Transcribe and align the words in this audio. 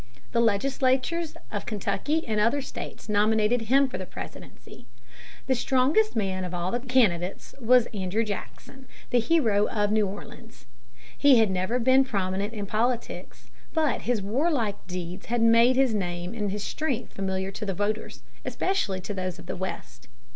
The 0.31 0.39
legislatures 0.39 1.37
of 1.51 1.67
Kentucky 1.67 2.25
and 2.27 2.39
other 2.39 2.59
states 2.63 3.07
nominated 3.07 3.61
him 3.69 3.87
for 3.87 3.99
the 3.99 4.07
presidency. 4.07 4.87
The 5.45 5.53
strongest 5.53 6.15
man 6.15 6.43
of 6.43 6.55
all 6.55 6.71
the 6.71 6.79
candidates 6.79 7.53
was 7.61 7.85
Andrew 7.93 8.23
Jackson, 8.23 8.87
the 9.11 9.19
"Hero 9.19 9.67
of 9.67 9.91
New 9.91 10.07
Orleans." 10.07 10.65
He 11.15 11.37
had 11.37 11.51
never 11.51 11.77
been 11.77 12.03
prominent 12.03 12.51
in 12.51 12.65
politics. 12.65 13.51
But 13.75 14.01
his 14.01 14.23
warlike 14.23 14.87
deeds 14.87 15.27
had 15.27 15.43
made 15.43 15.75
his 15.75 15.93
name 15.93 16.33
and 16.33 16.51
his 16.51 16.63
strength 16.63 17.13
familiar 17.13 17.51
to 17.51 17.63
the 17.63 17.75
voters, 17.75 18.23
especially 18.43 19.01
to 19.01 19.13
those 19.13 19.37
of 19.37 19.45
the 19.45 19.55
West. 19.55 20.07